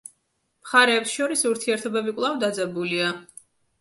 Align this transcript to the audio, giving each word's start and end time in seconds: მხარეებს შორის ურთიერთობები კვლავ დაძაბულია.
მხარეებს 0.65 1.13
შორის 1.17 1.45
ურთიერთობები 1.49 2.17
კვლავ 2.21 2.43
დაძაბულია. 2.45 3.13